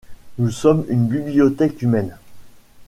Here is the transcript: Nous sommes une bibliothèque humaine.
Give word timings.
Nous 0.39 0.49
sommes 0.49 0.83
une 0.89 1.05
bibliothèque 1.07 1.83
humaine. 1.83 2.17